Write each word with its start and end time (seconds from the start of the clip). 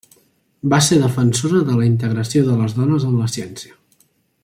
Va 0.73 0.77
ser 0.85 0.97
defensora 1.03 1.61
de 1.69 1.77
la 1.81 1.85
integració 1.91 2.43
de 2.49 2.57
les 2.63 2.75
dones 2.81 3.07
en 3.11 3.21
la 3.23 3.29
ciència. 3.37 3.79